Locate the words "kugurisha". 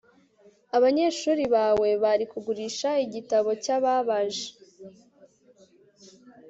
2.31-2.89